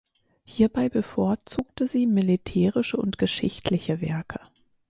Hierbei 0.45 0.89
bevorzugte 0.89 1.87
sie 1.87 2.07
militärische 2.07 2.97
und 2.97 3.19
geschichtliche 3.19 4.01
Werke. 4.01 4.39